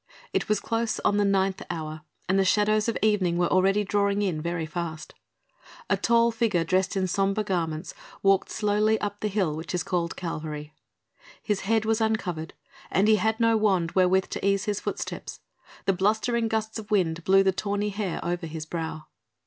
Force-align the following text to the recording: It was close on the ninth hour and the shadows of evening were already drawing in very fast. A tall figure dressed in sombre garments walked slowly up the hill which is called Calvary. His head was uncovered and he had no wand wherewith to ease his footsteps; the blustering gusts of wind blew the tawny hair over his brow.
It 0.33 0.49
was 0.49 0.59
close 0.59 0.99
on 1.01 1.17
the 1.17 1.25
ninth 1.25 1.61
hour 1.69 2.01
and 2.27 2.39
the 2.39 2.43
shadows 2.43 2.87
of 2.89 2.97
evening 3.03 3.37
were 3.37 3.51
already 3.53 3.83
drawing 3.83 4.23
in 4.23 4.41
very 4.41 4.65
fast. 4.65 5.13
A 5.91 5.95
tall 5.95 6.31
figure 6.31 6.63
dressed 6.63 6.97
in 6.97 7.05
sombre 7.05 7.43
garments 7.43 7.93
walked 8.23 8.49
slowly 8.49 8.99
up 8.99 9.19
the 9.19 9.27
hill 9.27 9.55
which 9.55 9.75
is 9.75 9.83
called 9.83 10.15
Calvary. 10.15 10.73
His 11.43 11.59
head 11.59 11.85
was 11.85 12.01
uncovered 12.01 12.55
and 12.89 13.07
he 13.07 13.17
had 13.17 13.39
no 13.39 13.55
wand 13.57 13.91
wherewith 13.91 14.29
to 14.31 14.43
ease 14.43 14.65
his 14.65 14.79
footsteps; 14.79 15.39
the 15.85 15.93
blustering 15.93 16.47
gusts 16.47 16.79
of 16.79 16.89
wind 16.89 17.23
blew 17.23 17.43
the 17.43 17.51
tawny 17.51 17.89
hair 17.89 18.19
over 18.25 18.47
his 18.47 18.65
brow. 18.65 19.05